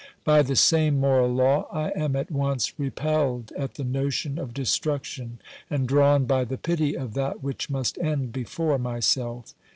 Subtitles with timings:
[0.23, 5.37] By the same moral law, I am at once repelled at the notion of destruction
[5.69, 9.53] and drawn by the pity of that which must end before myself.